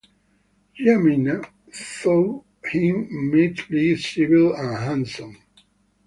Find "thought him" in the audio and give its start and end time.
1.71-3.29